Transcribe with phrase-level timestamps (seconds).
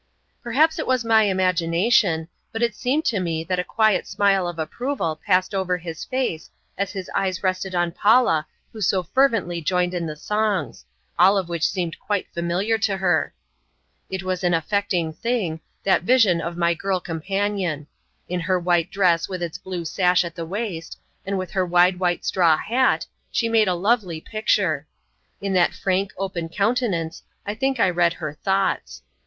[0.41, 4.57] Perhaps it was my imagination, but it seemed to me that a quiet smile of
[4.57, 9.93] approval passed over his face as his eyes rested on Paula who so fervently joined
[9.93, 10.85] in the songs
[11.19, 13.31] all of which seemed quite familiar to her.
[14.09, 17.85] It was an affecting thing, that vision of my girl companion.
[18.27, 20.97] In her white dress with its blue sash at the waist,
[21.27, 24.87] and with her wide white straw hat, she made a lovely picture.
[25.41, 29.03] In that frank open countenance I think I read her thoughts.